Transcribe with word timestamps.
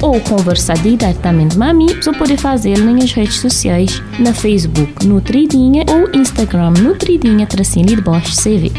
ou 0.00 0.20
conversar 0.20 0.78
diretamente 0.78 1.56
com 1.56 1.64
a 1.64 1.72
mim, 1.72 1.86
você 1.86 2.12
pode 2.12 2.36
fazer 2.36 2.78
nas 2.78 3.12
redes 3.12 3.40
sociais, 3.40 4.02
na 4.18 4.32
Facebook 4.32 5.06
Nutridinha 5.06 5.84
ou 5.88 6.20
Instagram 6.20 6.70
Nutridinha 6.70 7.46
Tracinho 7.46 7.86
de 7.86 8.00
Bosch 8.00 8.34
CV. 8.36 8.70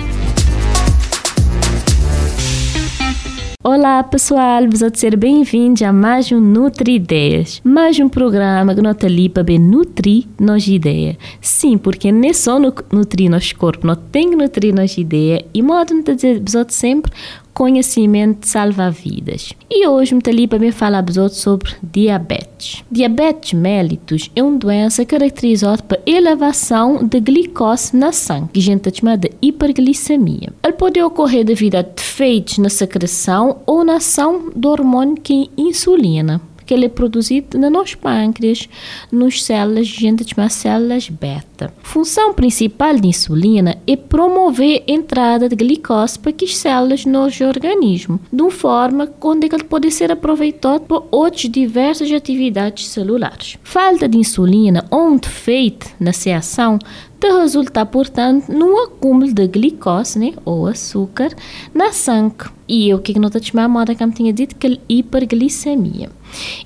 Olá 3.62 4.02
pessoal, 4.04 4.64
vos 4.70 4.80
ser 4.98 5.18
bem-vindos 5.18 5.82
a 5.82 5.92
mais 5.92 6.32
um 6.32 6.40
Nutri 6.40 6.96
Ideias, 6.96 7.62
mais 7.62 8.00
um 8.00 8.08
programa 8.08 8.74
que 8.74 8.82
nós 8.82 8.96
ali 9.04 9.28
para 9.28 9.44
nutrir 9.60 10.24
nos 10.40 10.66
ideias. 10.66 11.18
Sim, 11.42 11.78
porque 11.78 12.10
não 12.10 12.30
é 12.30 12.32
só 12.32 12.58
nutrir 12.58 13.30
nosso 13.30 13.54
corpo, 13.58 13.86
nós 13.86 13.98
temos 14.14 14.32
que 14.32 14.42
nutrir 14.42 14.74
nossas 14.74 14.98
ideias 14.98 15.42
e 15.54 15.62
modo 15.62 16.02
de 16.02 16.16
dizer 16.16 16.42
sempre 16.70 17.12
conhecimento 17.60 18.48
salva 18.48 18.90
vidas. 18.90 19.52
E 19.70 19.86
hoje 19.86 20.16
me 20.16 20.22
ali 20.28 20.48
para 20.48 20.58
me 20.58 20.72
falar 20.72 21.04
sobre 21.30 21.72
diabetes. 21.84 22.86
Diabetes 22.90 23.52
mellitus 23.52 24.32
é 24.34 24.42
uma 24.42 24.58
doença 24.58 25.04
caracterizada 25.04 25.84
por 25.84 26.00
elevação 26.06 27.06
de 27.06 27.20
glicose 27.20 27.94
na 27.98 28.14
sangue, 28.14 28.52
que 28.54 28.60
a 28.62 28.64
gente 28.64 28.98
chama 28.98 29.18
de 29.18 29.32
hiperglicemia. 29.42 30.54
Ela 30.64 30.72
pode 30.72 31.02
ocorrer 31.04 31.44
devido 31.44 31.76
a 31.76 31.82
defeitos 31.82 32.60
na 32.60 32.70
secreção 32.70 33.58
ou 33.66 33.84
na 33.84 33.98
ação 33.98 34.50
do 34.56 34.70
hormônio 34.70 35.18
que 35.22 35.44
é 35.58 35.62
insulina 35.62 36.42
que 36.66 36.74
ele 36.76 36.86
é 36.86 36.90
produzido 36.90 37.58
no 37.58 37.68
nosso 37.68 37.98
pâncreas, 37.98 38.70
nos 39.12 39.44
células, 39.44 39.88
gente 39.88 40.24
chama 40.24 40.50
células 40.50 41.10
beta. 41.10 41.49
Função 41.82 42.34
principal 42.34 42.98
da 42.98 43.08
insulina 43.08 43.78
é 43.86 43.96
promover 43.96 44.84
a 44.88 44.92
entrada 44.92 45.50
de 45.50 45.56
glicose 45.56 46.18
para 46.18 46.34
as 46.42 46.58
células 46.58 47.06
no 47.06 47.20
organismo, 47.24 48.20
de 48.32 48.42
uma 48.42 48.52
forma 48.52 49.10
onde 49.22 49.48
ele 49.48 49.64
pode 49.64 49.92
ser 49.92 50.12
aproveitado 50.12 50.82
para 50.82 51.04
outras 51.12 51.50
diversas 51.50 52.12
atividades 52.12 52.88
celulares. 52.88 53.58
Falta 53.64 54.08
de 54.08 54.18
insulina 54.18 54.86
ou 54.90 55.10
um 55.10 55.18
defeito 55.18 55.88
na 56.00 56.12
ação 56.38 56.80
de 57.20 57.30
resultar, 57.32 57.86
portanto, 57.88 58.50
num 58.50 58.82
acúmulo 58.84 59.34
de 59.34 59.48
glicose, 59.48 60.18
né, 60.18 60.34
ou 60.46 60.68
açúcar, 60.68 61.36
na 61.74 61.92
sangue. 61.92 62.46
E 62.68 62.94
o 62.94 63.00
que 63.00 63.18
nós 63.20 63.34
chamamos, 63.42 63.98
como 63.98 64.14
tinha 64.14 64.32
dito, 64.32 64.56
que 64.56 64.68
é 64.68 64.78
hiperglicemia. 64.88 66.10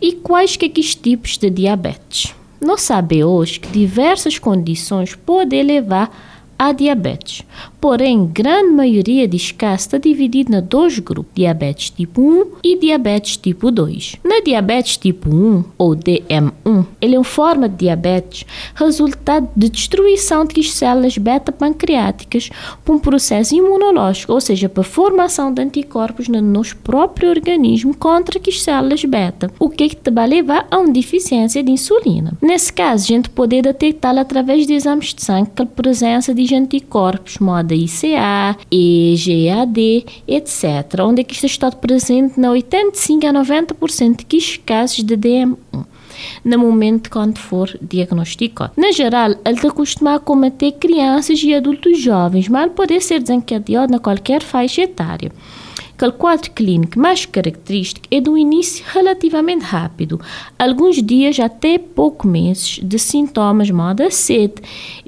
E 0.02 0.14
quais 0.14 0.56
que, 0.56 0.66
é 0.66 0.70
que 0.70 0.82
os 0.82 0.94
tipos 0.94 1.38
de 1.38 1.50
diabetes? 1.50 2.36
Nós 2.64 2.82
sabemos 2.82 3.34
hoje 3.34 3.60
que 3.60 3.70
diversas 3.70 4.40
condições 4.40 5.16
podem 5.16 5.64
levar 5.64 6.33
a 6.58 6.72
diabetes. 6.72 7.44
Porém, 7.80 8.26
grande 8.26 8.72
maioria 8.72 9.28
casos 9.58 9.82
está 9.82 9.98
dividida 9.98 10.58
em 10.58 10.62
dois 10.62 11.00
grupos, 11.00 11.34
diabetes 11.36 11.90
tipo 11.90 12.22
1 12.22 12.46
e 12.64 12.78
diabetes 12.78 13.36
tipo 13.38 13.70
2. 13.70 14.18
Na 14.24 14.40
diabetes 14.40 14.98
tipo 14.98 15.30
1, 15.30 15.64
ou 15.78 15.96
DM1, 15.96 16.86
ele 17.02 17.16
é 17.16 17.18
uma 17.18 17.24
forma 17.24 17.68
de 17.68 17.76
diabetes 17.76 18.46
resultado 18.76 19.50
de 19.56 19.70
destruição 19.70 20.46
de 20.46 20.64
células 20.64 21.18
beta-pancreáticas 21.18 22.50
por 22.86 22.96
um 22.96 23.00
processo 23.00 23.54
imunológico, 23.56 24.34
ou 24.34 24.40
seja, 24.40 24.70
para 24.70 24.82
a 24.82 24.86
formação 24.86 25.54
de 25.54 25.62
anticorpos 25.62 26.28
no 26.28 26.42
nosso 26.42 26.78
próprio 26.78 27.30
organismo 27.30 27.94
contra 27.96 28.40
as 28.40 28.62
células 28.62 29.04
beta, 29.04 29.52
o 29.60 29.70
que, 29.70 29.84
é 29.84 29.90
que 29.90 30.12
vai 30.12 30.28
levar 30.28 30.68
a 30.72 30.80
uma 30.80 30.92
deficiência 30.92 31.62
de 31.62 31.72
insulina. 31.72 32.34
Nesse 32.42 32.72
caso, 32.72 33.04
a 33.04 33.08
gente 33.08 33.30
pode 33.30 33.62
detectá-la 33.62 34.22
através 34.22 34.66
de 34.66 34.74
exames 34.74 35.14
de 35.14 35.24
sangue 35.24 35.50
com 35.56 35.64
a 35.64 35.66
presença 35.66 36.34
de 36.34 36.43
anticorpos, 36.52 37.38
moda 37.38 37.74
ICA, 37.76 38.58
EGAD, 38.72 40.06
etc., 40.28 41.02
onde 41.02 41.22
é 41.22 41.24
que 41.24 41.34
isto 41.34 41.46
está 41.46 41.72
presente 41.72 42.40
na 42.40 42.52
85 42.52 43.28
a 43.28 43.34
90% 43.34 44.26
dos 44.28 44.58
casos 44.58 45.04
de 45.04 45.16
DM1 45.16 45.86
no 46.44 46.58
momento 46.58 47.10
quando 47.10 47.38
for 47.38 47.78
diagnosticado. 47.82 48.74
Na 48.78 48.92
geral, 48.92 49.32
ele 49.32 49.56
está 49.56 49.68
acostumado 49.68 50.18
a 50.18 50.20
cometer 50.20 50.74
crianças 50.74 51.42
e 51.44 51.54
adultos 51.54 52.00
jovens, 52.00 52.48
mas 52.48 52.72
pode 52.72 53.00
ser 53.02 53.20
desencadeado 53.20 53.92
na 53.92 54.00
qualquer 54.00 54.42
faixa 54.42 54.82
etária. 54.82 55.32
Aquele 56.04 56.18
quadro 56.18 56.52
clínico 56.52 57.00
mais 57.00 57.26
característico 57.26 58.06
é 58.12 58.20
do 58.20 58.38
início 58.38 58.84
relativamente 58.90 59.64
rápido, 59.64 60.20
alguns 60.60 61.02
dias 61.02 61.40
até 61.40 61.78
poucos 61.78 62.30
meses, 62.30 62.82
de 62.84 63.00
sintomas 63.00 63.72
moda 63.72 64.12
sede, 64.12 64.56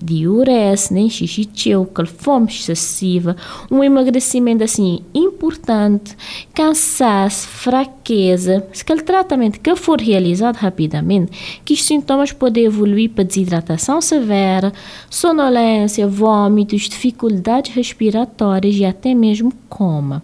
diurese, 0.02 0.94
nem 0.94 1.10
xixi 1.10 1.50
cheio, 1.54 1.86
fome 2.18 2.48
excessiva, 2.48 3.36
um 3.70 3.84
emagrecimento 3.84 4.64
assim 4.64 5.02
importante, 5.14 6.16
cansaço, 6.54 7.46
fraqueza. 7.46 8.66
Se 8.72 8.84
aquele 8.84 9.02
tratamento 9.02 9.60
que 9.60 9.76
for 9.76 10.00
realizado 10.00 10.56
rapidamente, 10.56 11.60
que 11.66 11.74
os 11.74 11.84
sintomas 11.84 12.32
podem 12.32 12.64
evoluir 12.64 13.10
para 13.10 13.26
desidratação 13.26 14.00
severa, 14.00 14.72
sonolência, 15.10 16.08
vômitos, 16.08 16.84
dificuldades 16.84 17.76
respiratórias 17.76 18.76
e 18.76 18.86
até 18.86 19.14
mesmo 19.14 19.52
coma. 19.68 20.24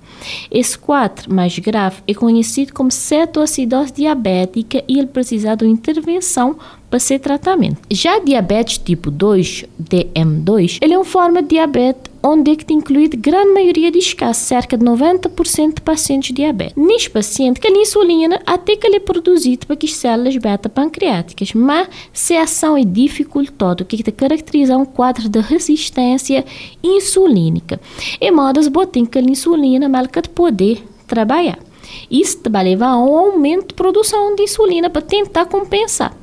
Esse 0.61 0.77
quadro 0.77 1.33
mais 1.33 1.57
grave 1.57 2.03
é 2.07 2.13
conhecido 2.13 2.72
como 2.72 2.91
cetoacidose 2.91 3.94
diabética 3.94 4.83
e 4.88 4.99
ele 4.99 5.07
precisa 5.07 5.55
de 5.55 5.66
intervenção 5.66 6.55
para 6.88 6.99
ser 6.99 7.17
tratamento. 7.17 7.81
Já 7.89 8.19
diabetes 8.19 8.77
tipo 8.77 9.09
2, 9.09 9.66
DM2, 9.81 10.77
ele 10.79 10.94
é 10.94 10.97
uma 10.99 11.03
forma 11.03 11.41
de 11.41 11.47
diabetes 11.47 12.10
onde 12.23 12.51
é 12.51 12.55
que 12.55 12.65
tem 12.65 12.77
incluído 12.77 13.17
grande 13.17 13.53
maioria 13.53 13.91
dos 13.91 14.13
casos, 14.13 14.43
cerca 14.43 14.77
de 14.77 14.85
90% 14.85 15.75
de 15.75 15.81
pacientes 15.81 16.33
diabéticos. 16.33 16.83
Neste 16.83 17.09
paciente, 17.09 17.59
que 17.59 17.67
a 17.67 17.71
insulina 17.71 18.41
até 18.45 18.75
que 18.75 18.85
ele 18.85 18.97
é 18.97 18.99
produzido 18.99 19.65
para 19.65 19.77
as 19.81 19.93
células 19.93 20.37
beta-pancreáticas, 20.37 21.53
mas 21.53 21.87
se 22.13 22.35
a 22.35 22.43
ação 22.43 22.77
é 22.77 22.83
dificultosa, 22.83 23.77
o 23.81 23.85
que 23.85 24.03
caracteriza 24.11 24.77
um 24.77 24.85
quadro 24.85 25.29
de 25.29 25.39
resistência 25.39 26.45
insulínica. 26.83 27.79
E 28.19 28.31
modo 28.31 28.61
botem 28.69 29.05
que 29.05 29.17
a 29.17 29.21
insulina 29.21 29.89
malca 29.89 30.21
de 30.21 30.29
poder 30.29 30.83
trabalhar. 31.07 31.59
Isso 32.09 32.39
vai 32.49 32.63
levar 32.63 32.89
a 32.89 32.97
um 32.97 33.17
aumento 33.17 33.69
de 33.69 33.73
produção 33.73 34.35
de 34.35 34.43
insulina 34.43 34.89
para 34.89 35.01
tentar 35.01 35.45
compensar 35.45 36.15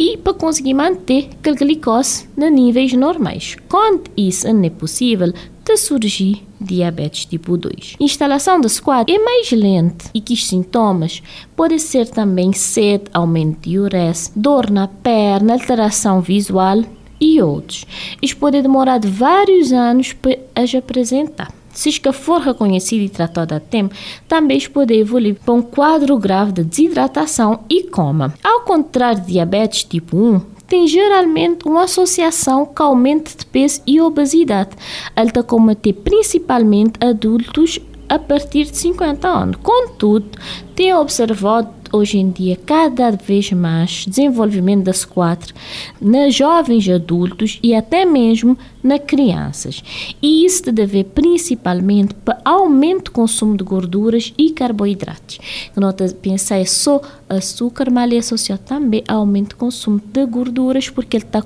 e 0.00 0.16
para 0.16 0.32
conseguir 0.32 0.72
manter 0.72 1.28
a 1.44 1.50
glicose 1.50 2.26
nos 2.34 2.50
níveis 2.50 2.90
normais. 2.94 3.54
Quando 3.68 4.04
isso 4.16 4.50
não 4.50 4.64
é 4.64 4.70
possível, 4.70 5.30
de 5.62 5.76
surgir 5.76 6.42
diabetes 6.58 7.26
tipo 7.26 7.54
2. 7.54 7.96
A 8.00 8.02
instalação 8.02 8.58
desse 8.58 8.80
quadro 8.80 9.14
é 9.14 9.18
mais 9.18 9.52
lenta 9.52 10.06
e 10.14 10.20
que 10.22 10.32
os 10.32 10.46
sintomas 10.48 11.22
podem 11.54 11.78
ser 11.78 12.08
também 12.08 12.50
sede, 12.54 13.04
aumento 13.12 13.68
de 13.68 13.78
urese, 13.78 14.32
dor 14.34 14.70
na 14.70 14.88
perna, 14.88 15.52
alteração 15.52 16.22
visual 16.22 16.82
e 17.20 17.42
outros. 17.42 17.84
Isso 18.22 18.38
pode 18.38 18.62
demorar 18.62 19.00
vários 19.04 19.70
anos 19.70 20.14
para 20.14 20.38
as 20.54 20.74
apresentar. 20.74 21.59
Se 21.72 21.90
for 22.12 22.40
reconhecido 22.40 23.02
e 23.02 23.08
tratado 23.08 23.54
a 23.54 23.60
tempo, 23.60 23.94
também 24.26 24.60
pode 24.68 24.94
evoluir 24.94 25.36
para 25.36 25.54
um 25.54 25.62
quadro 25.62 26.18
grave 26.18 26.52
de 26.52 26.64
desidratação 26.64 27.60
e 27.68 27.84
coma. 27.84 28.34
Ao 28.42 28.60
contrário 28.62 29.20
de 29.20 29.32
diabetes 29.32 29.84
tipo 29.84 30.16
1, 30.16 30.40
tem 30.66 30.86
geralmente 30.86 31.66
uma 31.66 31.84
associação 31.84 32.64
com 32.64 32.82
aumento 32.82 33.36
de 33.36 33.44
peso 33.44 33.82
e 33.86 34.00
obesidade. 34.00 34.70
Alta 35.16 35.42
combater 35.42 35.92
principalmente 35.92 36.92
adultos 37.04 37.80
a 38.08 38.18
partir 38.18 38.64
de 38.64 38.76
50 38.76 39.28
anos. 39.28 39.56
Contudo, 39.62 40.30
tem 40.74 40.94
observado 40.94 41.79
hoje 41.92 42.18
em 42.18 42.30
dia 42.30 42.56
cada 42.64 43.10
vez 43.10 43.50
mais 43.52 44.04
desenvolvimento 44.06 44.84
das 44.84 45.04
quatro 45.04 45.54
nas 46.00 46.34
jovens 46.34 46.88
adultos 46.88 47.58
e 47.62 47.74
até 47.74 48.04
mesmo 48.04 48.56
nas 48.82 49.00
crianças. 49.00 49.82
E 50.22 50.44
isso 50.44 50.64
se 50.64 50.72
deve 50.72 51.04
principalmente 51.04 52.14
para 52.14 52.40
aumento 52.44 53.04
do 53.04 53.10
consumo 53.10 53.56
de 53.56 53.64
gorduras 53.64 54.32
e 54.38 54.50
carboidratos. 54.50 55.38
Não 55.76 55.92
pensar 56.20 56.58
é 56.58 56.64
só 56.64 57.00
açúcar, 57.28 57.90
mas 57.90 58.12
é 58.12 58.18
associado 58.18 58.62
também 58.64 59.02
ao 59.06 59.20
aumento 59.20 59.50
do 59.50 59.56
consumo 59.56 60.00
de 60.12 60.26
gorduras 60.26 60.88
porque 60.88 61.16
ele 61.16 61.24
está 61.24 61.40
a 61.40 61.42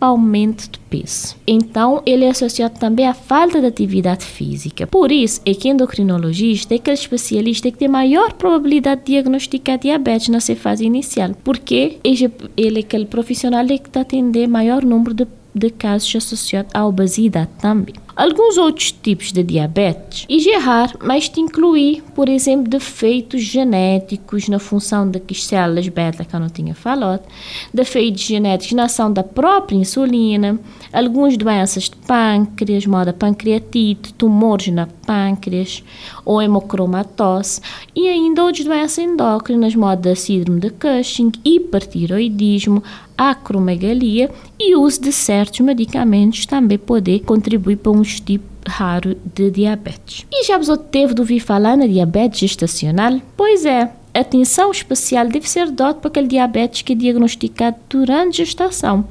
aumento 0.00 0.70
de 0.70 0.78
peso. 0.78 1.36
Então, 1.46 2.02
ele 2.06 2.24
é 2.24 2.30
associado 2.30 2.78
também 2.78 3.06
à 3.06 3.14
falta 3.14 3.60
de 3.60 3.66
atividade 3.66 4.24
física. 4.24 4.86
Por 4.86 5.10
isso, 5.10 5.40
é 5.44 5.54
que 5.54 5.68
endocrinologista 5.68 6.74
é 6.74 6.76
aquele 6.76 6.94
especialista 6.94 7.70
que 7.70 7.78
tem 7.78 7.88
maior 7.88 8.32
probabilidade 8.34 9.02
de 9.02 9.12
diagnosticar 9.12 9.78
diabetes 9.78 10.28
nessa 10.28 10.54
fase 10.54 10.84
inicial, 10.84 11.30
porque 11.42 11.98
ele 12.04 12.78
é 12.78 12.80
aquele 12.80 13.06
profissional 13.06 13.66
que 13.66 13.74
está 13.74 14.02
atendendo 14.02 14.52
maior 14.52 14.84
número 14.84 15.14
de, 15.14 15.26
de 15.54 15.70
casos 15.70 16.14
associados 16.14 16.70
à 16.74 16.86
obesidade 16.86 17.50
também. 17.60 17.94
Alguns 18.18 18.58
outros 18.58 18.90
tipos 18.90 19.30
de 19.30 19.44
diabetes, 19.44 20.26
e 20.28 20.50
raro, 20.58 20.98
mas 21.04 21.28
te 21.28 21.40
inclui, 21.40 22.02
por 22.16 22.28
exemplo, 22.28 22.68
defeitos 22.68 23.42
genéticos 23.42 24.48
na 24.48 24.58
função 24.58 25.08
das 25.08 25.44
células 25.44 25.86
beta 25.86 26.24
que 26.24 26.34
eu 26.34 26.40
não 26.40 26.48
tinha 26.48 26.74
falado, 26.74 27.22
defeitos 27.72 28.22
genéticos 28.22 28.74
na 28.74 28.86
ação 28.86 29.12
da 29.12 29.22
própria 29.22 29.76
insulina, 29.76 30.58
algumas 30.92 31.36
doenças 31.36 31.84
de 31.84 31.94
pâncreas, 31.94 32.86
moda 32.86 33.12
pancreatite, 33.12 34.12
tumores 34.14 34.66
na 34.66 34.88
pâncreas 35.06 35.84
ou 36.24 36.42
hemocromatose 36.42 37.60
e 37.94 38.08
ainda 38.08 38.42
outras 38.42 38.66
doenças 38.66 38.98
endócrinas, 38.98 39.76
moda 39.76 40.16
síndrome 40.16 40.58
de 40.58 40.70
Cushing, 40.70 41.30
hipertiroidismo, 41.44 42.82
acromegalia 43.16 44.30
e 44.58 44.76
uso 44.76 45.02
de 45.02 45.12
certos 45.12 45.58
medicamentos 45.60 46.46
também 46.46 46.78
pode 46.78 47.18
contribuir 47.20 47.76
para 47.76 47.90
um 47.90 48.04
tipo 48.16 48.44
raro 48.66 49.16
de 49.34 49.50
diabetes. 49.50 50.26
E 50.30 50.44
já 50.44 50.58
você 50.58 50.76
teve 50.76 51.14
de 51.14 51.20
ouvir 51.20 51.40
falar 51.40 51.76
na 51.76 51.86
diabetes 51.86 52.40
gestacional? 52.40 53.20
Pois 53.36 53.64
é, 53.64 53.90
atenção 54.12 54.70
especial 54.70 55.26
deve 55.28 55.48
ser 55.48 55.70
dada 55.70 55.94
para 55.94 56.08
aquele 56.08 56.26
diabetes 56.26 56.82
que 56.82 56.92
é 56.92 56.96
diagnosticado 56.96 57.76
durante 57.88 58.42
a 58.42 58.44
gestação. 58.44 59.06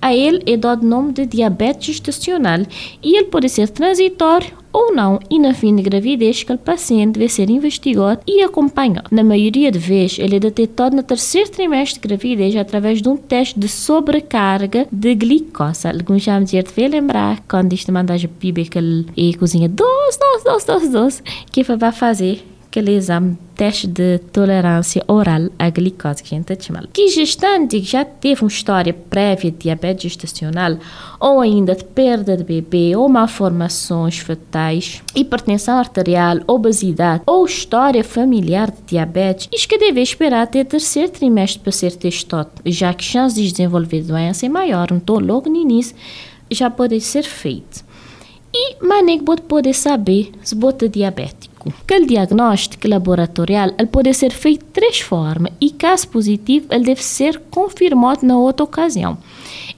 A 0.00 0.14
ele 0.14 0.42
é 0.46 0.56
dado 0.56 0.82
o 0.82 0.88
nome 0.88 1.12
de 1.12 1.26
diabetes 1.26 1.96
gestacional 1.96 2.60
e 3.02 3.16
ele 3.16 3.26
pode 3.26 3.48
ser 3.48 3.68
transitório 3.68 4.52
ou 4.76 4.94
não, 4.94 5.18
e 5.30 5.38
na 5.38 5.54
fim 5.54 5.74
de 5.74 5.82
gravidez 5.82 6.42
que 6.42 6.52
o 6.52 6.58
paciente 6.58 7.18
deve 7.18 7.30
ser 7.30 7.48
investigado 7.48 8.20
e 8.26 8.42
acompanhado. 8.42 9.08
Na 9.10 9.24
maioria 9.24 9.72
de 9.72 9.78
vezes, 9.78 10.18
ele 10.18 10.36
é 10.36 10.38
detectado 10.38 10.94
no 10.94 11.02
terceiro 11.02 11.50
trimestre 11.50 11.98
de 11.98 12.06
gravidez 12.06 12.54
através 12.54 13.00
de 13.00 13.08
um 13.08 13.16
teste 13.16 13.58
de 13.58 13.68
sobrecarga 13.68 14.86
de 14.92 15.14
glicose. 15.14 15.88
Alguns 15.88 16.22
já 16.22 16.38
me 16.38 16.44
devem 16.44 16.88
lembrar 16.88 17.42
quando 17.48 17.72
isto 17.72 17.90
manda 17.90 18.14
a 18.14 18.18
bebê 18.18 18.64
que 18.64 18.76
ele 18.76 19.36
cozinha 19.38 19.66
doce, 19.66 20.18
doce, 20.18 20.44
doce, 20.44 20.66
doce, 20.66 20.88
doce, 20.88 21.22
que 21.50 21.62
vai 21.62 21.90
fazer 21.90 22.44
aquele 22.76 22.92
exame 22.92 23.38
teste 23.54 23.86
de 23.86 24.18
tolerância 24.32 25.02
oral 25.08 25.48
à 25.58 25.70
glicose 25.70 26.22
que 26.22 26.34
a 26.34 26.38
gente 26.38 26.62
chama. 26.62 26.86
Que 26.92 27.08
gestante 27.08 27.80
que 27.80 27.86
já 27.86 28.04
teve 28.04 28.42
uma 28.42 28.48
história 28.48 28.92
prévia 28.92 29.50
de 29.50 29.56
diabetes 29.56 30.12
gestacional 30.12 30.76
ou 31.18 31.40
ainda 31.40 31.74
de 31.74 31.84
perda 31.84 32.36
de 32.36 32.44
bebê 32.44 32.94
ou 32.94 33.08
malformações 33.08 34.18
fetais, 34.18 35.02
hipertensão 35.14 35.78
arterial, 35.78 36.40
obesidade 36.46 37.22
ou 37.24 37.46
história 37.46 38.04
familiar 38.04 38.70
de 38.70 38.82
diabetes, 38.88 39.48
isto 39.50 39.68
que 39.68 39.78
deve 39.78 40.02
esperar 40.02 40.42
até 40.42 40.60
o 40.60 40.64
terceiro 40.64 41.10
trimestre 41.10 41.60
para 41.60 41.72
ser 41.72 41.92
testado, 41.92 42.50
já 42.66 42.92
que 42.92 43.06
a 43.06 43.08
chance 43.08 43.34
de 43.34 43.50
desenvolver 43.50 44.02
doença 44.02 44.44
é 44.44 44.50
maior, 44.50 44.88
então 44.92 45.18
logo 45.18 45.48
no 45.48 45.56
início 45.56 45.96
já 46.50 46.68
pode 46.68 47.00
ser 47.00 47.22
feito. 47.22 47.86
E 48.52 48.84
maneira 48.84 49.24
que 49.24 49.42
pode 49.42 49.72
saber 49.72 50.30
se 50.42 50.54
bota 50.54 50.88
diabético 50.88 51.55
diagnóstico. 51.66 51.72
Aquele 51.84 52.06
diagnóstico 52.06 52.88
laboratorial 52.88 53.70
ele 53.78 53.88
pode 53.88 54.12
ser 54.14 54.32
feito 54.32 54.64
de 54.64 54.72
três 54.72 55.00
formas 55.00 55.52
e, 55.60 55.70
caso 55.70 56.08
positivo, 56.08 56.66
ele 56.70 56.84
deve 56.84 57.02
ser 57.02 57.40
confirmado 57.50 58.24
na 58.24 58.36
outra 58.36 58.64
ocasião. 58.64 59.18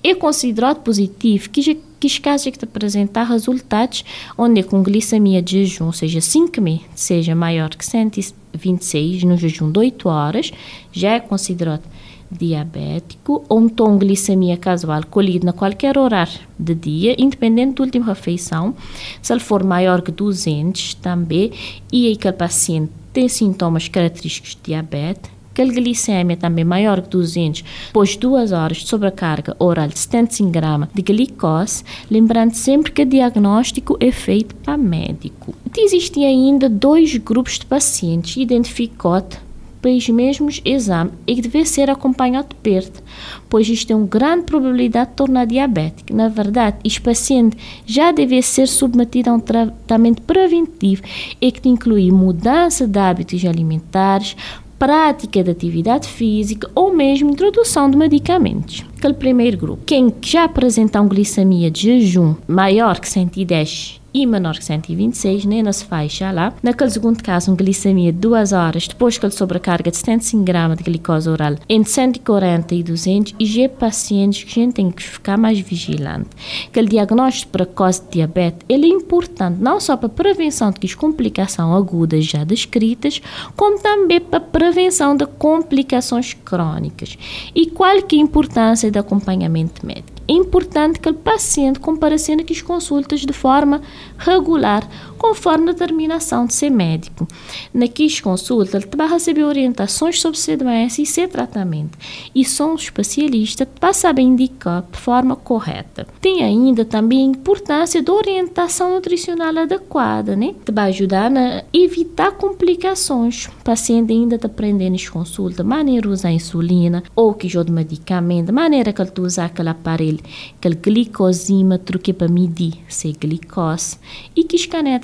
É 0.02 0.14
considerado 0.14 0.80
positivo 0.82 1.50
que 1.50 1.78
que 1.98 2.06
os 2.06 2.18
casos 2.18 2.52
que 2.52 2.64
apresentar 2.64 3.24
resultados 3.24 4.04
onde 4.36 4.62
com 4.62 4.84
glicemia 4.84 5.42
de 5.42 5.64
jejum, 5.64 5.90
seja 5.90 6.20
5 6.20 6.60
meses, 6.60 6.82
seja 6.94 7.34
maior 7.34 7.70
que 7.70 7.84
126 7.84 9.24
no 9.24 9.36
jejum 9.36 9.72
de 9.72 9.80
8 9.80 10.08
horas, 10.08 10.52
já 10.92 11.14
é 11.14 11.20
considerado 11.20 11.82
diabético 12.30 13.44
ou 13.48 13.58
um 13.58 13.68
tom 13.68 13.98
glicemia 13.98 14.56
casual 14.56 15.02
colhido 15.10 15.46
na 15.46 15.52
qualquer 15.52 15.96
horário 15.96 16.40
de 16.58 16.74
dia, 16.74 17.14
independente 17.18 17.76
da 17.76 17.84
última 17.84 18.06
refeição, 18.06 18.74
se 19.22 19.32
ele 19.32 19.40
for 19.40 19.64
maior 19.64 20.02
que 20.02 20.10
200 20.10 20.94
também, 20.94 21.52
e 21.92 22.06
aí 22.06 22.16
que 22.16 22.28
o 22.28 22.32
paciente 22.32 22.92
tem 23.12 23.28
sintomas 23.28 23.88
característicos 23.88 24.50
de 24.50 24.62
diabetes, 24.62 25.30
que 25.58 25.62
a 25.62 25.66
glicemia 25.66 26.36
também 26.36 26.64
maior 26.64 27.02
que 27.02 27.08
200, 27.08 27.64
depois 27.88 28.16
duas 28.16 28.52
horas 28.52 28.76
de 28.76 28.86
sobrecarga 28.86 29.56
oral 29.58 29.88
de 29.88 29.98
75 29.98 30.50
gramas 30.50 30.88
de 30.94 31.02
glicose, 31.02 31.82
lembrando 32.08 32.54
sempre 32.54 32.92
que 32.92 33.02
o 33.02 33.06
diagnóstico 33.06 33.96
é 33.98 34.12
feito 34.12 34.54
para 34.54 34.78
médico. 34.78 35.52
Existem 35.76 36.26
ainda 36.26 36.68
dois 36.68 37.16
grupos 37.16 37.58
de 37.58 37.66
pacientes 37.66 38.36
identificados 38.36 39.38
para 39.80 39.90
os 39.90 40.08
mesmos 40.08 40.60
exames 40.64 41.12
e 41.26 41.34
que 41.34 41.42
deve 41.42 41.64
ser 41.64 41.90
acompanhado 41.90 42.48
de 42.48 42.56
perto, 42.56 43.02
pois 43.48 43.68
isto 43.68 43.88
tem 43.88 43.96
uma 43.96 44.06
grande 44.06 44.44
probabilidade 44.44 45.10
de 45.10 45.16
tornar 45.16 45.46
diabético. 45.46 46.14
Na 46.14 46.28
verdade, 46.28 46.78
este 46.84 47.00
paciente 47.00 47.56
já 47.86 48.12
deve 48.12 48.40
ser 48.42 48.66
submetido 48.66 49.30
a 49.30 49.34
um 49.34 49.40
tratamento 49.40 50.22
preventivo 50.22 51.02
e 51.40 51.52
que 51.52 51.68
inclui 51.68 52.10
mudança 52.10 52.86
de 52.86 52.98
hábitos 52.98 53.44
alimentares, 53.44 54.36
prática 54.78 55.42
de 55.42 55.50
atividade 55.50 56.06
física 56.08 56.70
ou 56.74 56.94
mesmo 56.94 57.30
introdução 57.30 57.90
de 57.90 57.96
medicamentos. 57.96 58.84
Aquele 58.96 59.14
primeiro 59.14 59.58
grupo, 59.58 59.82
quem 59.84 60.14
já 60.22 60.44
apresenta 60.44 61.00
uma 61.00 61.08
glicemia 61.08 61.70
de 61.70 61.82
jejum 61.82 62.36
maior 62.46 63.00
que 63.00 63.08
110 63.08 63.97
e 64.12 64.26
menor 64.26 64.56
que 64.56 64.64
126, 64.64 65.44
nem 65.44 65.62
nas 65.62 65.82
faixa 65.82 66.30
lá. 66.30 66.54
Naquele 66.62 66.90
segundo 66.90 67.22
caso, 67.22 67.50
uma 67.50 67.56
glicemia 67.56 68.12
2 68.12 68.52
horas 68.52 68.88
depois 68.88 69.18
que 69.18 69.26
ele 69.26 69.32
sobrecarga 69.32 69.90
de 69.90 69.96
75 69.96 70.44
gramas 70.44 70.78
de 70.78 70.84
glicose 70.84 71.28
oral 71.28 71.56
entre 71.68 71.90
140 71.90 72.74
e 72.74 72.82
200 72.82 73.34
e 73.38 73.46
já 73.46 73.68
pacientes 73.68 74.44
que 74.44 74.60
a 74.60 74.64
gente 74.64 74.74
tem 74.74 74.90
que 74.90 75.02
ficar 75.02 75.36
mais 75.36 75.58
vigilante. 75.58 76.30
Aquele 76.66 76.88
diagnóstico 76.88 77.52
precoce 77.52 78.02
de 78.02 78.10
diabetes 78.12 78.60
ele 78.68 78.86
é 78.86 78.88
importante 78.88 79.60
não 79.60 79.80
só 79.80 79.96
para 79.96 80.06
a 80.06 80.10
prevenção 80.10 80.70
de 80.70 80.96
complicações 80.96 81.58
agudas 81.58 82.24
já 82.24 82.44
descritas, 82.44 83.20
como 83.56 83.80
também 83.80 84.20
para 84.20 84.38
a 84.38 84.40
prevenção 84.40 85.16
de 85.16 85.26
complicações 85.26 86.34
crônicas. 86.34 87.16
E 87.54 87.66
qual 87.66 88.02
que 88.02 88.16
é 88.16 88.18
a 88.18 88.22
importância 88.22 88.90
do 88.90 88.98
acompanhamento 88.98 89.84
médico? 89.86 90.18
É 90.28 90.32
importante 90.32 91.00
que 91.00 91.08
o 91.08 91.14
paciente 91.14 91.80
compareça 91.80 92.34
aqui 92.34 92.52
as 92.52 92.60
consultas 92.60 93.20
de 93.20 93.32
forma 93.32 93.80
regular, 94.26 94.82
conforme 95.18 95.70
a 95.70 95.72
determinação 95.72 96.46
de 96.46 96.54
seu 96.54 96.70
médico. 96.70 97.28
Naquelas 97.74 98.20
consultas, 98.20 98.74
ele 98.74 98.96
vai 98.96 99.08
receber 99.08 99.44
orientações 99.44 100.20
sobre 100.20 100.38
sua 100.38 100.56
doença 100.56 101.02
e 101.02 101.06
seu 101.06 101.28
tratamento. 101.28 101.98
E 102.34 102.44
só 102.44 102.72
um 102.72 102.74
especialista 102.74 103.66
para 103.66 103.92
saber 103.92 104.22
indicar 104.22 104.84
de 104.90 104.98
forma 104.98 105.36
correta. 105.36 106.06
Tem 106.20 106.42
ainda 106.42 106.84
também 106.84 107.20
a 107.20 107.30
importância 107.30 108.02
da 108.02 108.12
orientação 108.12 108.94
nutricional 108.94 109.56
adequada, 109.58 110.34
né? 110.36 110.54
Que 110.64 110.72
vai 110.72 110.88
ajudar 110.88 111.30
a 111.36 111.64
evitar 111.72 112.32
complicações. 112.32 113.46
O 113.46 113.64
paciente 113.64 114.12
ainda 114.12 114.36
está 114.36 114.46
aprendendo 114.46 114.94
as 114.94 115.08
consultas, 115.08 115.66
maneira 115.66 116.08
usar 116.08 116.30
insulina 116.30 117.02
ou 117.14 117.34
que 117.34 117.48
de 117.48 117.72
medicamento, 117.72 118.52
maneira 118.52 118.92
que 118.92 119.02
ele 119.02 119.10
usa 119.18 119.44
aquele 119.44 119.68
aparelho, 119.68 120.20
aquele 120.56 120.76
glicosímetro 120.76 121.98
que 121.98 122.10
é 122.12 122.14
para 122.14 122.28
medir 122.28 122.74
se 122.88 123.12
glicose 123.12 123.98
e 124.36 124.44
que 124.44 124.56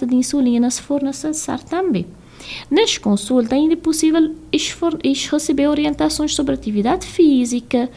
escaneta 0.05 0.07
de 0.07 0.15
insulina 0.15 0.71
se 0.71 0.83
for 0.83 1.03
necessário 1.03 1.65
também. 1.65 2.07
Nas 2.71 2.99
consultas 2.99 3.53
ainda 3.53 3.73
é 3.73 3.77
possível 3.77 4.35
receber 4.53 5.67
orientações 5.67 6.35
sobre 6.35 6.55
atividade 6.55 7.07
física, 7.07 7.89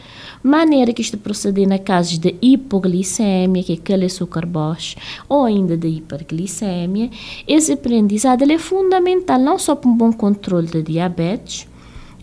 maneira 0.42 0.92
que 0.92 1.02
isto 1.02 1.18
proceder 1.18 1.68
na 1.68 1.78
casos 1.78 2.18
de 2.18 2.34
hipoglicemia, 2.40 3.62
que 3.62 3.72
é 3.72 3.74
aquele 3.76 4.06
açúcar 4.06 4.46
baixo, 4.46 4.96
ou 5.28 5.44
ainda 5.44 5.76
de 5.76 5.88
hiperglicemia. 5.88 7.10
Esse 7.46 7.72
aprendizado 7.72 8.50
é 8.50 8.58
fundamental 8.58 9.38
não 9.38 9.58
só 9.58 9.74
para 9.74 9.90
um 9.90 9.96
bom 9.96 10.12
controle 10.12 10.68
da 10.68 10.80
diabetes, 10.80 11.68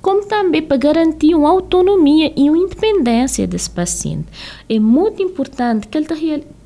como 0.05 0.23
também 0.25 0.61
para 0.61 0.77
garantir 0.77 1.33
uma 1.33 1.49
autonomia 1.49 2.31
e 2.35 2.47
uma 2.47 2.59
independência 2.59 3.47
desse 3.47 3.71
paciente. 3.71 4.27
É 4.67 4.79
muito 4.79 5.21
importante 5.21 5.87
que 5.87 5.95
ele, 5.95 6.07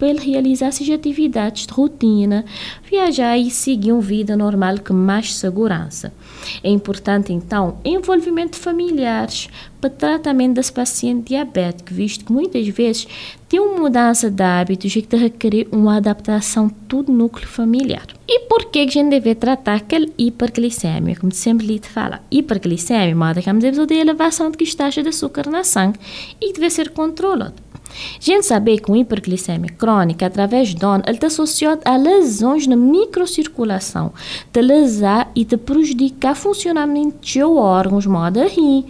ele 0.02 0.20
realizasse 0.20 0.92
atividades 0.94 1.68
de 1.68 1.74
rotina, 1.74 2.46
viajar 2.90 3.38
e 3.38 3.52
seguir 3.52 3.92
uma 3.92 4.02
vida 4.02 4.38
normal 4.38 4.76
com 4.80 4.94
mais 4.94 5.36
segurança. 5.36 6.14
É 6.64 6.70
importante, 6.70 7.34
então, 7.34 7.78
envolvimento 7.84 8.54
de 8.54 8.64
familiares 8.64 9.50
para 9.82 9.90
tratamento 9.90 10.56
desse 10.56 10.72
paciente 10.72 11.28
diabético, 11.30 11.94
visto 11.94 12.24
que 12.24 12.32
muitas 12.32 12.66
vezes 12.70 13.06
tem 13.50 13.60
uma 13.60 13.80
mudança 13.80 14.30
de 14.30 14.44
hábitos 14.44 14.96
e 14.96 15.02
que 15.02 15.16
requer 15.18 15.68
uma 15.70 15.98
adaptação 15.98 16.70
todo 16.70 17.12
núcleo 17.12 17.48
familiar. 17.48 18.08
E 18.28 18.42
por 18.42 18.66
que 18.66 18.80
a 18.80 18.88
gente 18.88 19.10
deve 19.10 19.36
tratar 19.36 19.76
aquele 19.76 20.14
hiperglicemia? 20.18 21.18
Como 21.18 21.34
sempre 21.34 21.68
lhe 21.68 21.80
fala, 21.80 22.22
hiperglicemia, 22.32 23.16
moda 23.16 23.42
que 23.42 23.52
de 23.52 23.94
elevação 23.96 24.52
de 24.52 24.76
taxa 24.76 25.04
de 25.04 25.10
açúcar 25.10 25.50
na 25.50 25.66
sangue 25.66 26.00
e 26.40 26.54
deve 26.54 26.70
ser 26.70 26.92
controlado. 26.92 27.69
A 27.90 28.22
gente 28.22 28.46
sabe 28.46 28.80
que 28.80 28.92
o 28.92 28.96
hiperglicemia 28.96 29.72
crônica, 29.72 30.26
através 30.26 30.70
de 30.70 30.76
dono, 30.76 31.04
ele 31.06 31.18
está 31.18 31.30
a 31.86 31.98
lesões 31.98 32.68
na 32.68 32.76
microcirculação, 32.76 34.14
de 34.52 34.62
lesar 34.62 35.32
e 35.36 35.44
de 35.44 35.58
prejudicar 35.58 36.34
o 36.34 36.36
funcionamento 36.36 37.18
de 37.22 37.44
órgãos, 37.44 38.06
modo 38.06 38.40
rim, 38.48 38.86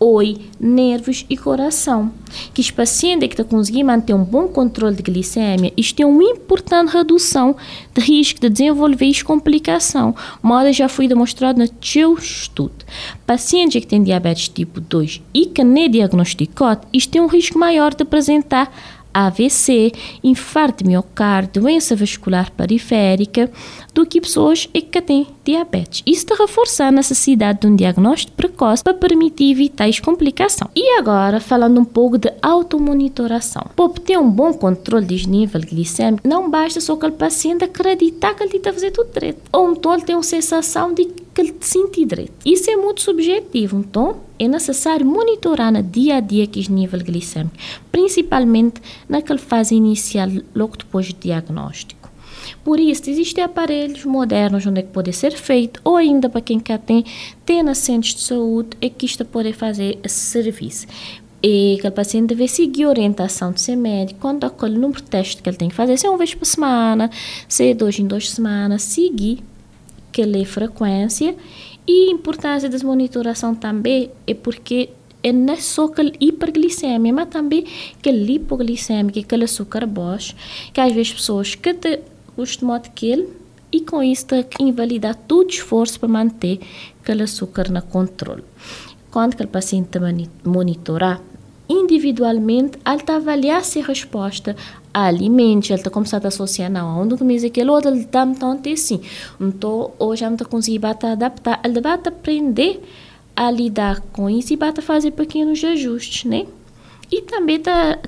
oi, 0.00 0.38
nervos 0.58 1.26
e 1.28 1.36
coração. 1.36 2.10
Que 2.54 2.62
os 2.62 2.70
pacientes 2.70 3.28
que 3.28 3.44
conseguem 3.44 3.84
manter 3.84 4.14
um 4.14 4.24
bom 4.24 4.48
controle 4.48 4.96
de 4.96 5.02
glicemia, 5.02 5.72
isto 5.76 5.96
tem 5.96 6.06
uma 6.06 6.24
importante 6.24 6.92
redução 6.92 7.54
de 7.92 8.00
risco 8.00 8.40
de 8.40 8.48
desenvolver 8.48 9.22
complicação, 9.22 10.14
modo 10.42 10.72
já 10.72 10.88
foi 10.88 11.06
demonstrado 11.06 11.58
no 11.58 11.68
seu 11.82 12.14
estudo. 12.14 12.84
Pacientes 13.26 13.80
que 13.80 13.86
têm 13.86 14.02
diabetes 14.02 14.48
tipo 14.48 14.80
2 14.80 15.20
e 15.34 15.46
que 15.46 15.60
é 15.60 15.88
diagnosticado, 15.88 16.86
isto 16.92 17.10
tem 17.10 17.20
um 17.20 17.26
risco 17.26 17.58
maior 17.58 17.94
de 17.94 18.02
apresentar 18.02 18.72
AVC, 19.12 19.92
infarto 20.22 20.86
miocárdio, 20.86 21.62
doença 21.62 21.94
vascular 21.94 22.50
periférica, 22.50 23.50
do 23.92 24.06
que 24.06 24.20
pessoas 24.20 24.66
que 24.66 25.02
têm 25.02 25.26
diabetes. 25.44 26.02
Está 26.06 26.34
reforça 26.34 26.84
a 26.84 26.92
necessidade 26.92 27.60
de 27.60 27.66
um 27.66 27.76
diagnóstico 27.76 28.32
precoce 28.36 28.82
para 28.82 28.94
permitir 28.94 29.50
evitar 29.50 29.88
as 29.88 30.00
complicações. 30.00 30.70
E 30.74 30.98
agora, 30.98 31.40
falando 31.40 31.80
um 31.80 31.84
pouco 31.84 32.18
de 32.18 32.32
automonitoração. 32.40 33.66
Para 33.74 33.84
obter 33.84 34.18
um 34.18 34.30
bom 34.30 34.52
controle 34.52 35.06
de 35.06 35.28
nível 35.28 35.60
glicêmico, 35.60 36.26
não 36.26 36.50
basta 36.50 36.80
só 36.80 36.96
que 36.96 37.06
o 37.06 37.12
paciente 37.12 37.64
acreditar 37.64 38.34
que 38.34 38.42
ele 38.42 38.56
está 38.56 38.72
fazendo 38.72 38.92
tudo 38.92 39.12
direito. 39.12 39.40
Ou 39.52 39.72
então 39.72 39.92
ele 39.92 40.02
tem 40.02 40.16
uma 40.16 40.22
sensação 40.22 40.92
de 40.92 41.04
que 41.40 41.46
ele 41.46 41.56
sente 41.60 42.04
direito. 42.04 42.32
Isso 42.44 42.70
é 42.70 42.76
muito 42.76 43.00
subjetivo, 43.00 43.78
então 43.78 44.18
é 44.38 44.46
necessário 44.46 45.06
monitorar 45.06 45.72
no 45.72 45.82
dia 45.82 46.16
a 46.16 46.20
dia 46.20 46.46
que 46.46 46.60
o 46.60 46.72
nível 46.72 47.00
glicêmico, 47.00 47.56
principalmente 47.90 48.80
naquela 49.08 49.38
fase 49.38 49.74
inicial, 49.74 50.28
logo 50.54 50.76
depois 50.76 51.12
do 51.12 51.18
diagnóstico. 51.18 52.10
Por 52.64 52.80
isso, 52.80 53.08
existem 53.08 53.44
aparelhos 53.44 54.04
modernos 54.04 54.66
onde 54.66 54.80
é 54.80 54.82
que 54.82 54.90
pode 54.90 55.12
ser 55.12 55.32
feito, 55.32 55.80
ou 55.84 55.96
ainda 55.96 56.28
para 56.28 56.40
quem 56.40 56.58
quer 56.58 56.78
tem, 56.78 57.04
tem 57.44 57.64
de 57.64 58.20
saúde, 58.20 58.70
é 58.80 58.88
que 58.88 59.06
isto 59.06 59.24
pode 59.24 59.52
fazer 59.52 59.98
esse 60.02 60.20
serviço. 60.20 60.86
E 61.42 61.78
que 61.80 61.88
o 61.88 61.92
paciente 61.92 62.28
deve 62.28 62.46
seguir 62.48 62.84
a 62.84 62.88
orientação 62.90 63.50
do 63.50 63.58
seu 63.58 63.74
médico 63.74 64.20
quando 64.20 64.44
aquele 64.44 64.76
número 64.76 65.00
de 65.00 65.08
testes 65.08 65.40
que 65.40 65.48
ele 65.48 65.56
tem 65.56 65.70
que 65.70 65.74
fazer, 65.74 65.96
se 65.96 66.06
é 66.06 66.10
uma 66.10 66.18
vez 66.18 66.34
por 66.34 66.44
semana, 66.44 67.10
se 67.48 67.70
é 67.70 67.74
dois 67.74 67.98
em 67.98 68.06
duas 68.06 68.28
semanas, 68.28 68.82
seguir 68.82 69.42
aquela 70.10 70.44
frequência. 70.44 71.36
E 71.86 72.08
a 72.08 72.12
importância 72.12 72.68
da 72.68 72.78
monitoração 72.84 73.54
também 73.54 74.10
é 74.26 74.34
porque 74.34 74.90
é 75.22 75.32
não 75.32 75.56
só 75.56 75.84
aquela 75.84 76.12
hiperglicemia, 76.20 77.12
mas 77.12 77.28
também 77.28 77.64
aquela 77.98 78.30
hipoglicemia, 78.30 79.22
aquele 79.22 79.44
açúcar 79.44 79.86
baixo, 79.86 80.34
que 80.72 80.80
às 80.80 80.92
vezes 80.92 81.12
pessoas 81.12 81.54
que 81.54 81.74
te 81.74 82.00
costumam 82.34 82.76
adquirir 82.76 83.28
e 83.72 83.80
com 83.82 84.02
isso 84.02 84.26
invalidar 84.58 85.14
todo 85.14 85.50
esforço 85.50 86.00
para 86.00 86.08
manter 86.08 86.60
aquele 87.02 87.22
açúcar 87.22 87.70
no 87.70 87.82
controle. 87.82 88.42
Quando 89.10 89.38
o 89.40 89.48
paciente 89.48 89.98
monitorar 90.44 91.20
individualmente, 91.70 92.76
ele 92.84 92.96
está 92.96 93.14
avaliar 93.14 93.64
se 93.64 93.78
a 93.78 93.84
resposta 93.84 94.56
a 94.92 95.06
alimentos, 95.06 95.70
ele 95.70 95.78
está 95.78 95.88
começando 95.88 96.24
a 96.24 96.28
associar, 96.28 96.68
não, 96.68 97.02
onde 97.02 97.16
começa 97.16 97.46
aquele 97.46 97.70
outro, 97.70 97.90
ele 97.90 98.00
está 98.00 98.24
então 98.24 98.60
assim. 98.72 99.00
Então, 99.40 99.92
hoje 99.98 100.24
ele 100.24 100.34
está 100.34 100.44
conseguindo 100.44 100.86
adaptar, 100.88 101.60
ele 101.64 101.80
vai 101.80 101.92
aprender 101.92 102.82
a 103.36 103.50
lidar 103.50 104.00
com 104.12 104.28
isso 104.28 104.52
e 104.52 104.56
vai 104.56 104.74
fazer 104.82 105.12
pequenos 105.12 105.62
ajustes, 105.62 106.24
né? 106.24 106.46
E 107.10 107.22
também 107.22 107.56
está 107.56 107.98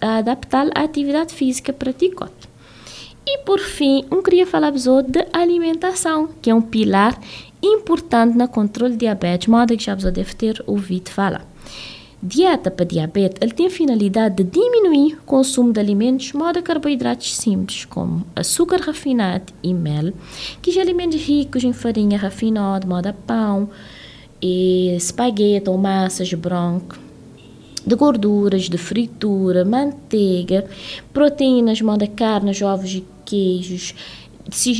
a 0.00 0.18
adaptar 0.18 0.68
a 0.74 0.82
atividade 0.82 1.32
física 1.32 1.72
praticada. 1.72 2.32
E 3.26 3.38
por 3.38 3.58
fim, 3.58 4.04
eu 4.10 4.22
queria 4.22 4.46
falar 4.46 4.70
de 4.70 5.26
alimentação, 5.32 6.28
que 6.40 6.50
é 6.50 6.54
um 6.54 6.62
pilar 6.62 7.18
importante 7.62 8.36
no 8.36 8.46
controle 8.46 8.92
de 8.92 9.00
diabetes, 9.00 9.48
modo 9.48 9.76
que 9.76 9.82
já 9.82 9.94
deve 9.94 10.34
ter 10.34 10.62
ouvido 10.66 11.10
falar. 11.10 11.44
Dieta 12.22 12.70
para 12.70 12.86
diabetes 12.86 13.38
ele 13.42 13.52
tem 13.52 13.66
a 13.66 13.70
finalidade 13.70 14.42
de 14.42 14.44
diminuir 14.44 15.14
o 15.14 15.22
consumo 15.26 15.70
de 15.72 15.78
alimentos 15.78 16.32
modo 16.32 16.62
carboidratos 16.62 17.36
simples, 17.36 17.84
como 17.84 18.24
açúcar 18.34 18.80
refinado 18.80 19.52
e 19.62 19.74
mel, 19.74 20.12
que 20.62 20.72
são 20.72 20.80
alimentos 20.80 21.20
ricos 21.20 21.62
em 21.62 21.74
farinha 21.74 22.18
refinada, 22.18 22.86
modo 22.86 23.12
pão, 23.26 23.68
e 24.40 24.96
espaguete 24.96 25.68
ou 25.68 25.76
massas 25.76 26.32
branco, 26.32 26.98
de 27.86 27.94
gorduras, 27.94 28.62
de 28.62 28.78
fritura, 28.78 29.64
manteiga, 29.64 30.66
proteínas, 31.12 31.82
modo 31.82 32.08
carnes, 32.08 32.62
ovos 32.62 32.94
e 32.94 33.04
queijos, 33.26 33.94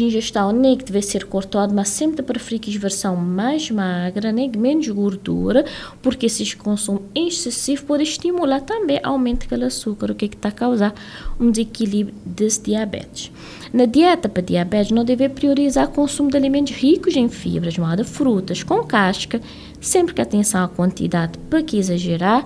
ingestão 0.04 0.52
nem 0.52 0.76
que 0.76 0.84
deve 0.84 1.02
ser 1.02 1.24
cortado, 1.24 1.74
mas 1.74 1.88
sempre 1.88 2.22
preferir 2.22 2.60
que 2.60 2.78
versão 2.78 3.16
mais 3.16 3.70
magra, 3.70 4.30
nem 4.30 4.50
menos 4.50 4.88
gordura, 4.88 5.64
porque 6.02 6.28
se 6.28 6.56
consumo 6.56 7.02
excessivo 7.14 7.84
pode 7.84 8.04
estimular 8.04 8.60
também 8.60 9.00
aumento 9.02 9.48
do 9.48 9.64
açúcar, 9.64 10.10
o 10.10 10.14
que 10.14 10.26
é 10.26 10.28
está 10.28 10.48
a 10.48 10.52
causar 10.52 10.94
um 11.40 11.50
desequilíbrio 11.50 12.14
desse 12.24 12.62
diabetes. 12.62 13.32
Na 13.72 13.86
dieta 13.86 14.28
para 14.28 14.42
diabetes, 14.42 14.92
não 14.92 15.04
deve 15.04 15.28
priorizar 15.28 15.88
o 15.88 15.92
consumo 15.92 16.30
de 16.30 16.36
alimentos 16.36 16.74
ricos 16.74 17.16
em 17.16 17.28
fibras, 17.28 17.74
chamada 17.74 18.04
frutas 18.04 18.62
com 18.62 18.84
casca, 18.84 19.40
sempre 19.80 20.14
que 20.14 20.20
atenção 20.20 20.64
à 20.64 20.68
quantidade 20.68 21.38
para 21.50 21.62
que 21.62 21.76
exagerar, 21.76 22.44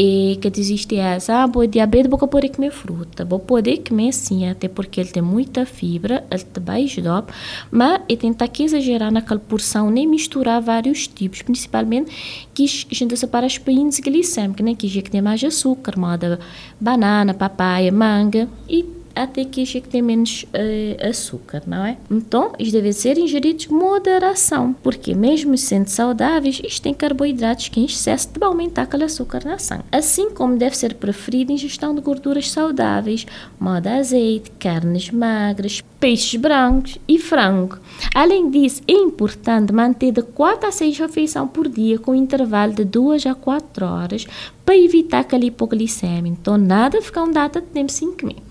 e 0.00 0.38
que 0.40 0.48
existe 0.60 0.94
essa, 0.94 1.42
ah, 1.42 1.46
vou 1.46 1.66
diabetes, 1.66 2.08
vou 2.08 2.18
poder 2.28 2.50
comer 2.50 2.70
fruta, 2.70 3.24
vou 3.24 3.40
poder 3.40 3.78
comer 3.78 4.12
sim, 4.12 4.48
até 4.48 4.68
porque 4.68 5.00
ele 5.00 5.08
tem 5.08 5.20
muita 5.22 5.66
fibra, 5.66 6.24
ele 6.30 6.44
também 6.44 6.84
ajuda, 6.84 7.24
mas 7.68 8.00
e 8.08 8.16
tentar 8.16 8.46
que 8.46 8.62
exagerar 8.62 9.10
naquela 9.10 9.40
porção, 9.40 9.90
nem 9.90 10.06
misturar 10.06 10.62
vários 10.62 11.08
tipos, 11.08 11.42
principalmente 11.42 12.48
que 12.54 12.64
a 12.64 12.94
gente 12.94 13.16
separa 13.16 13.48
os 13.48 13.60
índices 13.66 14.00
glicêmicos, 14.00 14.64
né, 14.64 14.76
que 14.76 14.86
já 14.86 15.02
que 15.02 15.10
tem 15.10 15.20
mais 15.20 15.42
açúcar, 15.42 15.98
moda 15.98 16.38
banana, 16.80 17.34
papaya, 17.34 17.90
manga 17.90 18.48
e 18.68 18.97
até 19.22 19.44
que 19.44 19.64
que 19.68 19.88
tem 19.88 20.00
menos 20.00 20.44
uh, 20.44 21.08
açúcar, 21.08 21.62
não 21.66 21.84
é? 21.84 21.96
Então, 22.10 22.52
eles 22.58 22.72
devem 22.72 22.92
ser 22.92 23.18
ingeridos 23.18 23.66
com 23.66 23.74
moderação, 23.74 24.74
porque 24.82 25.14
mesmo 25.14 25.56
sendo 25.58 25.88
saudáveis, 25.88 26.60
isto 26.64 26.82
tem 26.82 26.94
carboidratos 26.94 27.68
que 27.68 27.80
em 27.80 27.84
excesso 27.84 28.28
de 28.32 28.44
aumentar 28.44 28.82
aquele 28.82 29.04
açúcar 29.04 29.44
na 29.44 29.58
sangue. 29.58 29.84
Assim 29.90 30.30
como 30.30 30.56
deve 30.56 30.76
ser 30.76 30.94
preferida 30.94 31.52
a 31.52 31.54
ingestão 31.54 31.94
de 31.94 32.00
gorduras 32.00 32.50
saudáveis, 32.50 33.26
modo 33.58 33.86
azeite, 33.88 34.50
carnes 34.58 35.10
magras, 35.10 35.82
peixes 36.00 36.40
brancos 36.40 36.98
e 37.06 37.18
frango. 37.18 37.78
Além 38.14 38.50
disso, 38.50 38.82
é 38.86 38.92
importante 38.92 39.72
manter 39.72 40.12
de 40.12 40.22
4 40.22 40.68
a 40.68 40.72
6 40.72 40.98
refeições 40.98 41.50
por 41.50 41.68
dia 41.68 41.98
com 41.98 42.14
intervalo 42.14 42.72
de 42.72 42.84
2 42.84 43.26
a 43.26 43.34
4 43.34 43.84
horas 43.84 44.26
para 44.64 44.76
evitar 44.76 45.20
aquela 45.20 45.44
hipoglicemia. 45.44 46.30
Então, 46.30 46.56
nada 46.56 47.02
ficar 47.02 47.24
um 47.24 47.32
data 47.32 47.60
de 47.60 47.66
tempo 47.68 47.90
sem 47.90 48.12
comer 48.12 48.47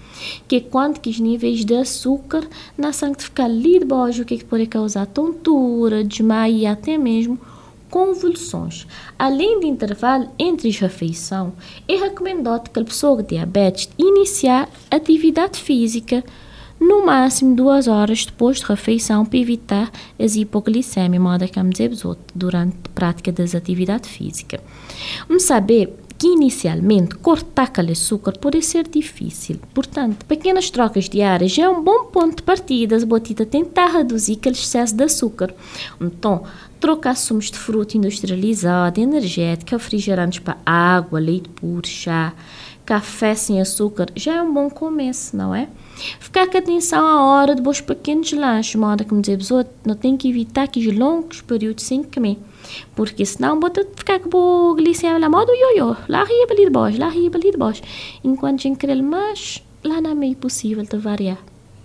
que 0.48 0.58
é 0.58 0.60
quando 0.60 1.00
que 1.00 1.10
os 1.10 1.20
níveis 1.20 1.64
de 1.64 1.76
açúcar 1.76 2.48
na 2.78 2.92
sangue 2.94 3.24
ficar 3.24 3.46
ali 3.46 3.80
o 4.20 4.26
que, 4.26 4.36
é 4.36 4.38
pode 4.44 4.66
causar 4.68 5.06
tontura, 5.06 6.04
desmaio 6.04 6.56
e 6.56 6.66
até 6.66 6.98
mesmo 6.98 7.40
convulsões. 7.90 8.86
Além 9.18 9.60
de 9.60 9.68
intervalo 9.68 10.30
entre 10.38 10.70
as 10.70 10.78
refeições, 10.78 11.54
é 11.88 11.96
recomendado 11.96 12.70
que 12.70 12.80
a 12.80 12.84
pessoa 12.84 13.18
com 13.18 13.24
diabetes 13.24 13.90
iniciar 13.98 14.70
atividade 14.92 15.60
física 15.60 16.24
no 16.80 17.06
máximo 17.06 17.56
duas 17.56 17.88
horas 17.88 18.26
depois 18.26 18.58
de 18.60 18.66
refeição 18.66 19.26
para 19.26 19.40
evitar 19.40 19.92
as 20.20 20.36
hipoglicemias, 20.36 21.22
modo 21.22 21.48
que 21.48 21.60
dizer 21.64 21.92
durante 22.36 22.76
a 22.86 22.90
prática 22.94 23.32
das 23.32 23.56
atividades 23.56 24.10
físicas. 24.10 24.62
Vamos 25.28 25.44
saber 25.44 25.94
que 26.18 26.28
inicialmente 26.28 27.16
cortar 27.16 27.64
aquele 27.64 27.92
açúcar 27.92 28.34
pode 28.40 28.62
ser 28.62 28.88
difícil. 28.88 29.60
Portanto, 29.74 30.26
pequenas 30.26 30.70
trocas 30.70 31.08
diárias 31.08 31.52
já 31.52 31.66
é 31.66 31.70
um 31.70 31.84
bom 31.84 32.06
ponto 32.06 32.38
de 32.38 32.44
partida 32.44 32.98
botita 33.06 33.46
tentar 33.46 33.88
reduzir 33.88 34.34
aquele 34.34 34.56
excesso 34.56 34.96
de 34.96 35.04
açúcar. 35.04 35.54
Então, 36.02 36.44
trocar 36.80 37.16
sumos 37.16 37.52
de 37.52 37.58
fruta 37.58 37.98
industrializada, 37.98 39.00
energética, 39.00 39.78
refrigerantes 39.78 40.40
para 40.40 40.58
água, 40.66 41.20
leite 41.20 41.50
puro, 41.50 41.88
chá, 41.88 42.34
café 42.86 43.36
sem 43.36 43.60
açúcar 43.60 44.08
já 44.16 44.36
é 44.36 44.42
um 44.42 44.54
bom 44.54 44.70
começo, 44.70 45.36
não 45.36 45.54
é? 45.54 45.68
Ficar 46.20 46.48
com 46.48 46.58
atenção 46.58 47.06
à 47.06 47.24
hora 47.26 47.56
de 47.56 47.62
bons 47.62 47.82
pequenos 47.82 48.32
lanches, 48.32 48.76
modo 48.76 49.04
como 49.04 49.22
dizer, 49.22 49.40
não 49.86 49.96
tem 49.96 50.16
que 50.16 50.30
evitar 50.30 50.64
aqueles 50.64 50.98
longos 50.98 51.42
períodos 51.42 51.84
sem 51.84 52.04
comer. 52.04 52.38
Porque 52.96 53.26
senão 53.26 53.60
bota 53.60 53.88
ficar 53.96 54.20
com 54.20 54.72
a 54.72 54.76
glicemia 54.76 55.20
lá 55.20 55.30
modo 55.30 55.52
ioiô, 55.52 55.96
lá 56.08 56.24
riba 56.24 56.54
ali 56.54 56.66
de 56.66 56.72
baixo, 56.72 57.00
lá 57.00 57.10
riba 57.10 57.38
ali 57.38 57.52
de 57.52 57.58
baixo. 57.58 57.82
Enquanto 58.24 58.60
a 58.60 58.64
gente 58.64 59.02
mais, 59.02 59.64
lá 59.84 60.02
não 60.02 60.12
é 60.12 60.16
meio 60.16 60.36
possível 60.36 60.84
de 60.84 60.98
variar. 60.98 61.38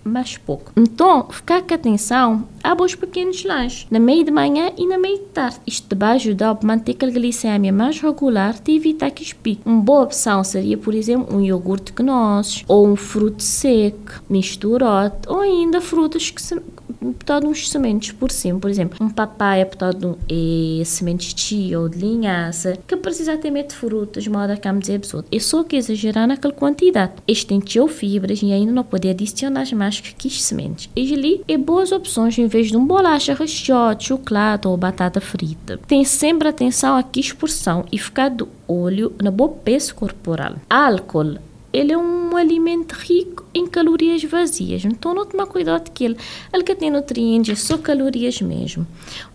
mais 0.03 0.37
pouco. 0.37 0.71
Então, 0.75 1.27
ficar 1.29 1.61
com 1.61 1.73
atenção 1.73 2.45
a 2.63 2.75
bons 2.75 2.95
pequenos 2.95 3.43
lanches, 3.43 3.87
na 3.89 3.99
meia 3.99 4.23
de 4.23 4.31
manhã 4.31 4.71
e 4.77 4.85
na 4.85 4.97
meia 4.97 5.17
de 5.17 5.25
tarde. 5.25 5.59
Isto 5.65 5.95
vai 5.97 6.15
ajudar 6.15 6.51
a 6.61 6.65
manter 6.65 6.95
a 7.01 7.05
glicemia 7.05 7.71
mais 7.71 7.99
regular 7.99 8.55
e 8.67 8.75
evitar 8.75 9.11
que 9.11 9.23
espie. 9.23 9.59
Uma 9.65 9.81
boa 9.81 10.03
opção 10.03 10.43
seria, 10.43 10.77
por 10.77 10.93
exemplo, 10.93 11.35
um 11.35 11.41
iogurte 11.41 11.93
que 11.93 12.03
nozes, 12.03 12.63
ou 12.67 12.87
um 12.87 12.95
fruto 12.95 13.41
seco, 13.41 14.21
misturado, 14.29 15.15
ou 15.27 15.39
ainda 15.39 15.79
frutas 15.79 16.29
que 16.29 16.41
se, 16.41 16.59
botado 17.01 17.47
uns 17.47 17.69
sementes 17.69 18.11
por 18.11 18.31
cima, 18.31 18.59
por 18.59 18.69
exemplo, 18.69 18.97
um 19.01 19.09
papaya 19.09 19.65
botado 19.65 20.17
e 20.29 20.81
sementes 20.85 21.33
de 21.33 21.41
chia 21.41 21.79
ou 21.79 21.89
de 21.89 21.97
linhaça, 21.97 22.77
que 22.87 22.95
precisa 22.95 23.37
ter 23.37 23.51
de 23.51 23.75
frutas, 23.75 24.27
modo 24.27 24.51
a 24.51 24.57
cam 24.57 24.79
dizer 24.79 24.99
É 25.31 25.39
só 25.39 25.63
que 25.63 25.75
exagerar 25.75 26.27
naquela 26.27 26.53
quantidade. 26.53 27.13
Este 27.27 27.47
tem 27.47 27.59
fibras 27.87 28.41
e 28.41 28.51
ainda 28.51 28.71
não 28.71 28.83
pode 28.83 29.09
adicionar 29.09 29.63
mais 29.75 29.99
que 29.99 30.13
15 30.13 30.35
sementes. 30.39 30.89
E 30.95 31.13
ali 31.13 31.41
é 31.47 31.57
boas 31.57 31.91
opções 31.91 32.37
em 32.37 32.47
vez 32.47 32.67
de 32.67 32.77
um 32.77 32.85
bolacha 32.85 33.33
recheado, 33.33 34.03
chocolate 34.03 34.67
ou 34.67 34.77
batata 34.77 35.21
frita. 35.21 35.79
Tem 35.87 36.03
sempre 36.03 36.47
atenção 36.47 36.95
a 36.95 37.03
que 37.03 37.23
porção 37.33 37.85
e 37.91 37.97
ficar 37.97 38.29
do 38.29 38.49
olho 38.67 39.13
na 39.21 39.31
boa 39.31 39.49
peso 39.49 39.95
corporal. 39.95 40.55
Álcool 40.69 41.37
ele 41.73 41.91
é 41.91 41.97
um 41.97 42.37
alimento 42.37 42.93
rico 42.93 43.43
em 43.51 43.65
calorias 43.65 44.23
vazias. 44.23 44.85
Então, 44.85 45.15
não 45.15 45.25
tomar 45.25 45.47
cuidado 45.47 45.89
que 45.89 46.05
ele, 46.05 46.17
ele 46.53 46.63
que 46.63 46.75
tem 46.75 46.91
nutrientes, 46.91 47.51
é 47.51 47.55
só 47.55 47.79
calorias 47.79 48.39
mesmo. 48.41 48.85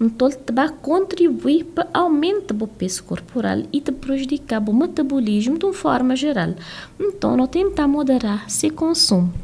Então, 0.00 0.28
ele 0.28 0.38
vai 0.52 0.68
contribuir 0.68 1.64
para 1.64 1.88
aumentar 1.92 2.54
o 2.54 2.68
peso 2.68 3.02
corporal 3.02 3.64
e 3.73 3.80
te 3.80 3.90
prejudicar 3.90 4.62
o 4.68 4.73
metabolismo 4.73 5.59
de 5.59 5.64
uma 5.64 5.75
forma 5.75 6.14
geral. 6.14 6.54
Então, 6.99 7.37
não 7.37 7.49
tentar 7.49 7.88
moderar 7.88 8.49
seu 8.49 8.73
consumo. 8.73 9.35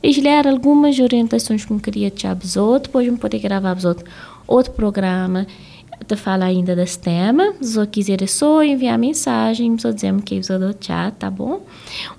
Escolher 0.00 0.46
algumas 0.46 0.96
orientações 1.00 1.64
que 1.64 1.72
eu 1.72 1.80
queria 1.80 2.08
te 2.08 2.24
avisar, 2.24 2.78
depois 2.78 3.04
eu 3.04 3.18
poder 3.18 3.40
gravar 3.40 3.76
outro 4.46 4.72
programa 4.72 5.44
fala 6.16 6.46
ainda 6.46 6.74
desse 6.74 6.98
tema. 6.98 7.54
Se 7.60 7.86
quiser 7.86 8.22
é 8.22 8.26
só 8.26 8.62
enviar 8.62 8.98
mensagem, 8.98 9.78
só 9.78 9.90
dizer 9.90 10.14
que 10.22 10.40
eu 10.48 10.58
do 10.58 10.74
chat, 10.80 11.14
tá 11.14 11.30
bom? 11.30 11.60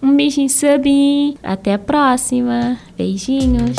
Um 0.02 0.16
beijinho, 0.16 0.50
Sabi. 0.50 1.38
Até 1.44 1.74
a 1.74 1.80
próxima. 1.80 2.78
Beijinhos. 2.98 3.76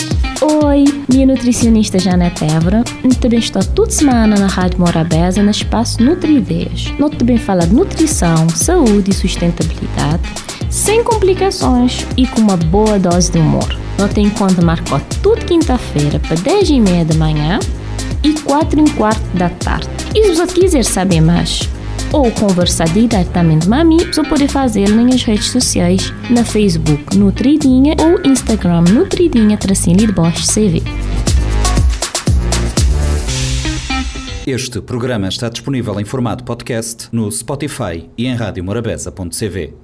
Oi, 0.64 0.84
minha 1.08 1.26
nutricionista 1.26 1.98
Janete 1.98 2.44
Évora. 2.44 2.82
Eu 3.04 3.14
também 3.16 3.38
estou 3.38 3.62
toda 3.62 3.90
semana 3.90 4.38
na 4.38 4.46
Rádio 4.46 4.80
Morabeza, 4.80 5.42
no 5.42 5.50
espaço 5.50 6.02
Nutrideias. 6.02 6.92
Nós 6.98 7.14
também 7.16 7.36
fala 7.36 7.66
de 7.66 7.74
nutrição, 7.74 8.48
saúde 8.48 9.10
e 9.10 9.14
sustentabilidade, 9.14 10.22
sem 10.70 11.04
complicações 11.04 12.06
e 12.16 12.26
com 12.26 12.40
uma 12.40 12.56
boa 12.56 12.98
dose 12.98 13.30
de 13.30 13.38
humor. 13.38 13.68
Nós 13.98 14.12
tem 14.14 14.30
conta 14.30 14.62
marcou 14.62 14.98
tudo 15.22 15.44
quinta-feira 15.44 16.18
para 16.20 16.36
10 16.36 16.70
e 16.70 16.80
meia 16.80 17.04
da 17.04 17.14
manhã 17.16 17.58
e 18.22 18.34
4 18.40 18.80
e 18.80 18.90
quarto 18.90 19.36
da 19.36 19.48
tarde. 19.48 19.88
E 20.14 20.24
se 20.24 20.34
você 20.34 20.54
quiser 20.54 20.84
saber 20.84 21.20
mais 21.20 21.68
ou 22.12 22.30
conversar 22.32 22.88
diretamente 22.88 23.68
com 23.68 23.74
a 23.74 23.84
mim, 23.84 23.98
você 23.98 24.22
pode 24.24 24.48
fazer 24.48 24.88
nas 24.88 25.22
redes 25.22 25.50
sociais, 25.50 26.12
na 26.28 26.44
Facebook 26.44 27.16
Nutridinha 27.16 27.94
ou 28.00 28.30
Instagram 28.30 28.82
Nutridinha 28.82 29.56
Tracinho 29.56 29.96
de 29.96 30.12
Bosch 30.12 30.46
CV. 30.46 30.82
Este 34.46 34.80
programa 34.80 35.28
está 35.28 35.48
disponível 35.48 36.00
em 36.00 36.04
formato 36.04 36.42
podcast 36.42 37.08
no 37.12 37.30
Spotify 37.30 38.08
e 38.16 38.26
em 38.26 38.34
radiomorabeza.cv. 38.34 39.80